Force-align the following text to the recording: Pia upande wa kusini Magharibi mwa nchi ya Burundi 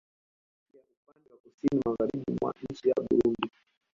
Pia 0.71 0.81
upande 0.91 1.29
wa 1.29 1.37
kusini 1.37 1.81
Magharibi 1.85 2.37
mwa 2.41 2.53
nchi 2.69 2.87
ya 2.89 2.95
Burundi 3.09 3.51